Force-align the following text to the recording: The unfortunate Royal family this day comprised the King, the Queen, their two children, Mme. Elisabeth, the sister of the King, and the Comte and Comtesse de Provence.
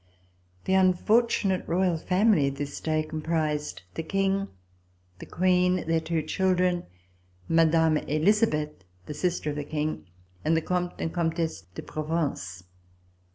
The 0.65 0.73
unfortunate 0.73 1.63
Royal 1.67 1.95
family 1.95 2.49
this 2.49 2.79
day 2.81 3.03
comprised 3.03 3.83
the 3.93 4.01
King, 4.01 4.47
the 5.19 5.27
Queen, 5.27 5.85
their 5.85 5.99
two 5.99 6.23
children, 6.23 6.87
Mme. 7.47 7.97
Elisabeth, 8.07 8.83
the 9.05 9.13
sister 9.13 9.51
of 9.51 9.57
the 9.57 9.63
King, 9.63 10.07
and 10.43 10.57
the 10.57 10.61
Comte 10.63 10.93
and 10.99 11.13
Comtesse 11.13 11.65
de 11.75 11.83
Provence. 11.83 12.63